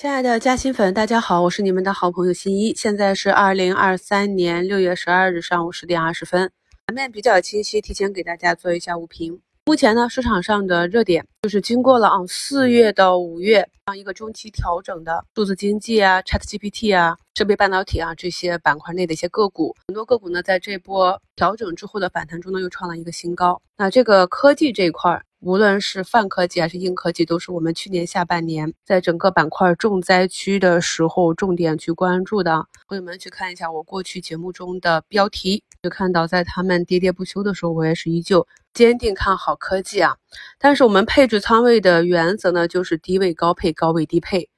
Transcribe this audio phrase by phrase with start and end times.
[0.00, 2.72] 亲爱的嘉兴粉，大家好，我是你们的好朋友新一。
[2.72, 6.52] 现在是二零二三年六月十二日上午十点二十分，
[6.86, 9.40] 盘面比较清晰，提前给大家做一下午评。
[9.68, 23.60] 目前呢，市场上的热点就是经过了啊四月到五月这样一个中期调整的数字经济啊、ChatGPT 啊、设备半导体啊这些板块内的一些个股，很多个股呢在这波调整之后的反弹中呢又创了一个新高。
[23.76, 25.20] 那这个科技这一块。
[25.40, 32.66] 无论是泛科技还是硬科技，都是我们去年下半年在整个板块重灾区的时候重点去关注的。
[32.88, 38.44] 朋友们去看一下我过去节目中的标题，就看到在他们喋喋不休的时候，我也是依旧
[38.86, 40.16] 坚定看好科技啊。
[40.58, 44.48] 但是我们配置仓位的原则呢，就是低位高配，高位低配。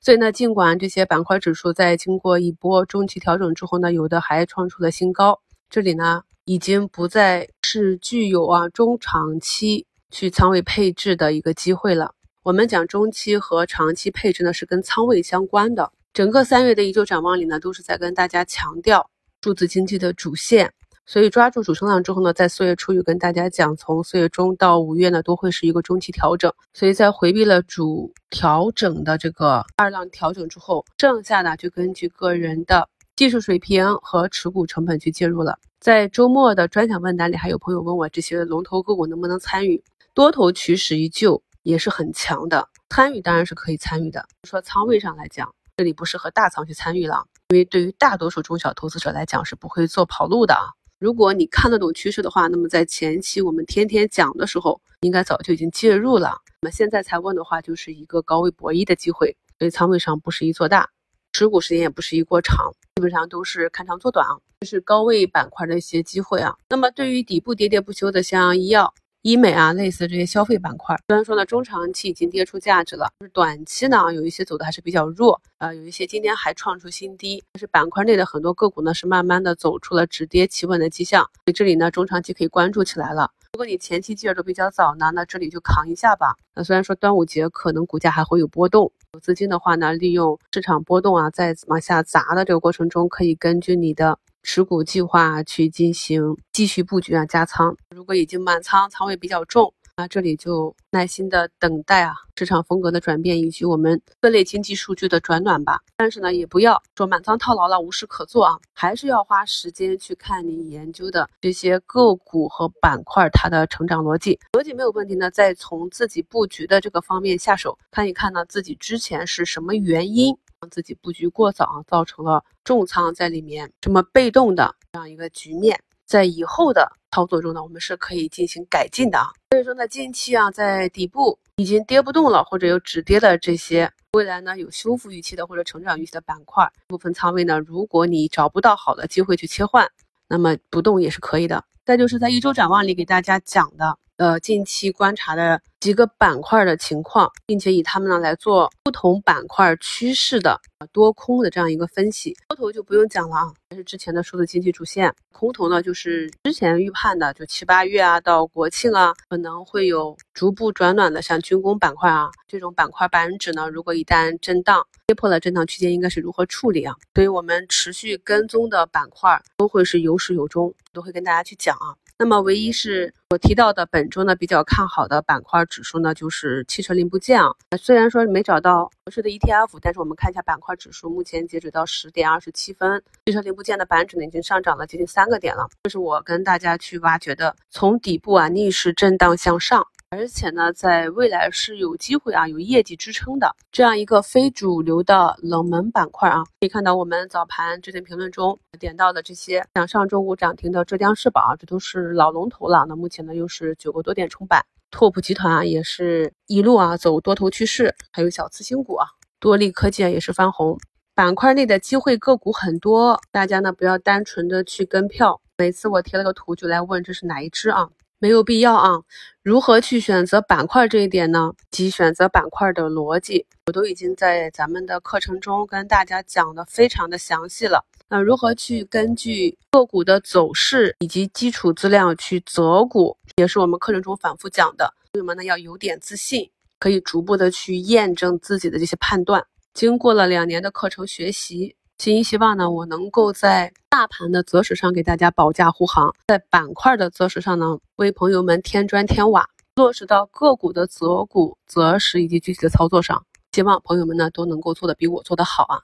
[0.00, 9.86] 所以呢，尽管这些板块指数在经过一波中期调整之后呢，有的还创出了新高，这里呢已经不再是具有啊中长期。
[10.10, 12.14] 去仓位配置的一个机会了。
[12.44, 15.90] 我们讲中期和长期配置呢，是跟仓位相关的。
[16.12, 19.10] 整个三月的一周展望里呢，都是在跟大家强调
[19.42, 20.72] 数字经济的主线。
[21.06, 26.52] 所以抓住主升浪之后呢，在四月初又跟大家讲，从四月中到五月呢，都会是一个中期调整。
[26.72, 35.58] 所以在回避了主调整的这个二浪调整之后，剩下的就根据个人的技术水平和持股成本去介入了。
[35.78, 39.84] 在周末的专享问答里，还有朋友问我这些龙头个股能不能参与。
[40.14, 44.26] 多头趋势依旧也是很强的，参与当然是可以参与的。
[44.44, 50.72] 说仓位上来讲，这里不适合大仓去参与了，因为对于大多数中小投资者来讲是不会做跑路的啊。
[51.04, 56.40] 如果你看得懂趋势的话，那么在前期我们天天讲的时候，应该早就已经介入了。
[56.62, 60.88] 那么现在才问的话，就是一个高位博弈的机会，所以仓位上不适宜做大，
[61.34, 64.32] 持股时间也不适宜过长，基本上都是看长做短啊。
[64.60, 66.56] 这是高位板块的一些机会啊。
[66.70, 68.94] 那么对于底部喋喋不休的像医药。
[69.24, 83.30] 医美啊，类似这些消费板块，虽然说呢，中长期已经跌出价值了，就是短期呢，有一些走的还是比较弱，呃，有一些今天还创出新低，但是板块内的很多个股呢，是慢慢的走出了止跌企稳的迹象，所以这里呢，中长期可以关注起来了。
[83.54, 86.34] 如果你前期介入的比较早呢，那这里就扛一下吧。
[86.54, 94.18] 那虽然说端午节可能股价还会有波动，有资金的话呢，利用市场波动啊，在往下砸的这个过程中，可以根据你的。
[94.44, 97.74] 持股计划去进行继续布局啊，加仓。
[97.88, 105.80] 如果已经满仓，仓位比较重，那这里就耐心的等待啊，市场风格的转变以及我们各类经济数据的转暖吧。
[105.96, 114.38] 但是呢，也不要说满仓套牢了，无事可做啊，还是要花时间去看你研究的这些个股和板块它的成长逻辑。
[114.52, 120.36] 逻辑没有问题呢，再从自己布局的这个方面下手，看一看呢自己之前是什么原因。
[120.70, 129.26] 自己布局过早，造成了重仓在里面这么被动的这样一个局面，在以后的操作中呢，我们是可以进行改进的啊。
[129.50, 139.88] 所以说呢，近期啊，在底部已经跌不动了，或者有止跌的这些，未来呢有修复预期的或者成长预期的板块，部分仓位呢，如果你找不到好的机会去切换，
[140.28, 141.64] 那么不动也是可以的。
[141.84, 143.98] 再就是在一周展望里给大家讲的。
[144.16, 150.60] 呃，近期观察的几个板块的情况，并且以他们呢来做不同板块趋势的
[150.92, 152.32] 多空的这样一个分析。
[152.48, 155.12] 多头就不用讲了啊，还是之前的数字经济主线。
[155.32, 166.94] 空头呢，就是之前预判的，就七八月啊到国庆啊，可能会有逐步转暖的，像军工板块啊这种板块板指呢，如果一旦震荡跌破了震荡区间，应该是如何处理啊？
[167.16, 171.98] 所以我们持续跟踪的板块都会是有始有终，都会跟大家去讲啊。
[172.16, 177.50] 那么，唯一是我提到的本周呢比较看好的板块指数呢，就是汽车零部件啊。
[177.76, 185.68] 虽然说没找到合适的 ETF，但是我们看一下板块指数，目前截止到十点二十七分，汽车零部件的板指呢已经上涨了接近三个点了。
[185.82, 189.84] 这是我跟大家去挖掘的，从底部啊逆势震荡向上。
[190.16, 196.44] 而且呢，在未来是有机会啊，有业绩支撑的这样一个非主流的冷门板块啊。
[196.60, 202.86] 可以看到，我们早盘这篇评论中点到的这些，像上周五涨停的浙江世宝啊，这都是老龙头了。
[202.88, 209.08] 那目前呢，又是九个多点冲板，拓普集团啊，也是一路啊走多头趋势，还有小次新股啊，
[209.40, 210.78] 多利科技啊也是翻红。
[211.16, 215.40] 板块内的机会个股很多，大家呢不要单纯的去跟票。
[215.58, 217.88] 每次我贴了个图就来问这是哪一只啊？
[218.24, 219.02] 没有必要啊！
[219.42, 221.52] 如何去选择板块这一点呢？
[221.70, 227.84] 及选择板块的逻辑，我都已经在咱们的课程中跟大家讲的非常的详细了。
[228.08, 234.94] 那如何去根据个股的走势以及基础资料去择股，也是我们课程中反复讲的。
[235.12, 239.44] 朋友们呢要有点自信，可以逐步的去验证自己的这些判断。
[239.74, 241.76] 经过了两年的课程学习。
[241.98, 253.24] 新一希望呢，我能够在大盘的择时上给大家保驾护航，在板块的择时上呢，为朋友们添砖添瓦，落实到个股的择股择时以及具体的操作上。
[253.52, 255.80] 希望朋友们呢都能够做的比我做的好啊。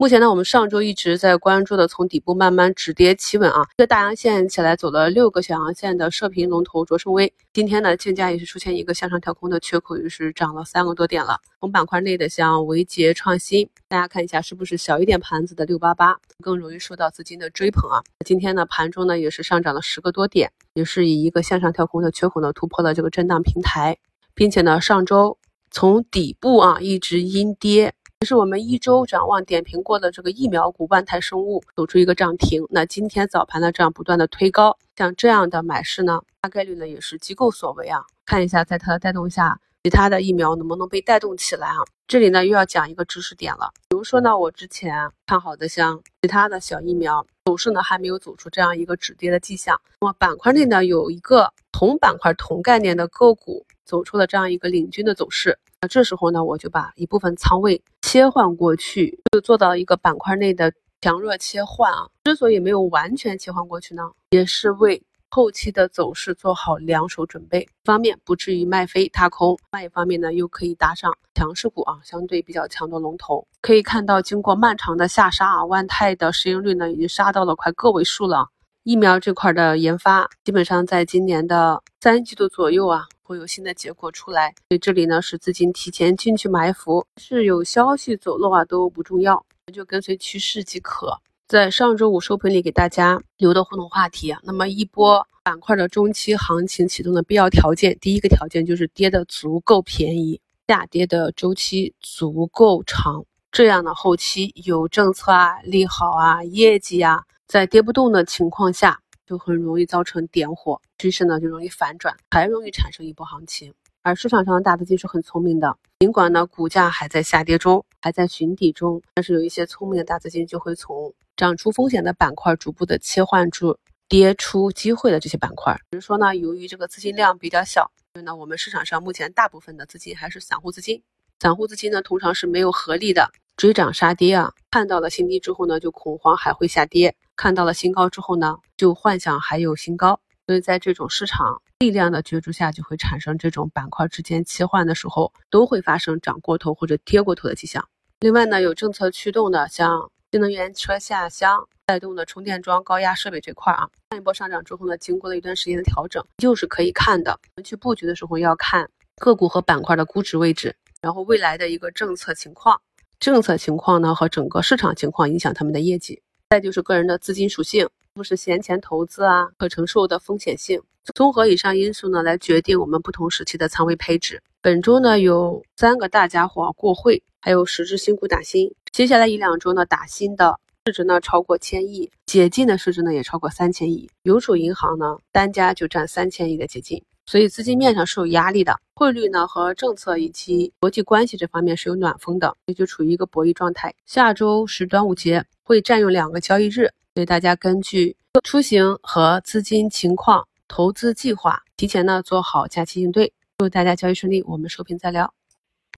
[0.00, 11.38] 目前呢，我们上周一直在关注的，从底部慢慢止跌企稳啊，这个大阳线起来走了六个小阳线的射频龙头卓胜微，今天呢，竞价也是出现一个向上跳空的缺口，也是涨了三个多点了。
[11.60, 18.00] 从板块内的像维杰创新，大家看一下是不是小一点盘子的六八八更容易受到资金的追捧啊？
[18.24, 23.98] 今天呢，盘中呢也是上涨了十个多点，也是以一个向上跳空的缺口呢突破了这个震荡平台，
[24.34, 25.36] 并且呢，上周
[25.70, 27.92] 从底部啊一直阴跌。
[28.20, 38.02] 这是我们一周展望点评过的这个疫苗股万泰生物走出一个涨停，那今天早盘呢这样不断的推高，像这样的买势呢，大概率呢也是机构所为啊。
[38.26, 41.76] 看一下在它的带动下，其他的疫苗能不能被带动起来啊？
[42.06, 44.94] 这里呢又要讲一个知识点了，比如说呢我之前
[45.24, 55.58] 看好的像其他的小疫苗走势呢还没有走出这样一个止跌的迹象，那么板块内呢有一个同板块同概念的个股走出了这样一个领军的走势。
[55.82, 62.08] 那这时候呢，我就把一部分仓位切换过去，就做到一个板块内的强弱切换啊。
[62.24, 67.60] 之所以没有完全切换过去呢，也是为后期的走势做好两手准备。
[67.60, 73.46] 一方面不至于卖飞踏空，另外一方面呢，又可以搭上强势股啊，相对比较强的龙头。
[73.62, 78.48] 可以看到，经过漫长的下杀啊，万泰的市盈率呢，已经杀到了快个位数了。
[78.82, 83.04] 疫苗这块的研发，基本上在今年的三季度左右啊。
[83.30, 91.16] 会有新的结果出来，所以这里呢是资金提前进去埋伏，是有消息走漏啊都不重要，就跟随趋势即可。
[91.46, 108.98] 在上周五收评里给大家留的互动话题啊，那么一波板块的中期行情启动的必要条件，第一个条件就是跌的足够便宜，下跌的周期足够长，这样的后期有政策啊利好啊业绩啊，在跌不动的情况下。
[109.30, 113.72] 就很容易造成点火趋势呢，就容易反转，还容易产生一波行情。
[114.02, 123.78] 而市场上的大资金是很聪明的，尽管呢股价还在下跌中，还在寻底中，但是有一些聪明的大资金就会从涨出风险的板块逐步的切换出
[124.08, 125.78] 跌出机会的这些板块。
[125.90, 131.00] 比如说呢，由于这个资金量比较小，所以呢我们市场上目前大部分的资金还是散户资金，
[131.38, 133.30] 散户资金呢通常是没有合力的。
[133.56, 140.20] 追涨杀跌啊，看到了新低之后呢，就恐慌还会下跌；看到了新高之后呢，就幻想还有新高。
[140.46, 147.88] 所以在这种市场力量的角逐下，就会产生这种板块之间切换的时候，都会发生涨过头或者跌过头的迹象。
[148.18, 157.30] 另外呢，有政策驱动的，像新能源车下乡带动的充电桩、高压设备这块啊，上一波上涨之后呢，经过了一段时间的调整，就是可以看的。
[157.32, 162.82] 我们去布局的时候要看个股和板块的估值位置，然后未来的一个政策情况。
[163.18, 170.82] 政策情况呢和整个市场情况影响他们的业绩，再就是个人的资金属性，不是闲钱投资啊，可承受的风险性，
[171.14, 174.42] 综合以上因素呢来决定我们不同时期的仓位配置。
[174.60, 187.04] 本周呢有三个大家伙过会，还有十只新股打新，接下来一两周呢打新的市值呢超过千亿，解禁的市值呢也超过三千亿，邮储银行呢单家就占三千亿的解禁。
[187.26, 193.94] 所以资金面上是有压力的，汇率呢和政策以及国际关系这方面是有暖风的，也就处于一个博弈状态。
[194.06, 203.32] 下周是端午节，会占用两个交易日，所以大家根据出行和资金情况、投资计划，提前呢做好假期应对。
[203.58, 205.32] 祝大家交易顺利，我们收评再聊。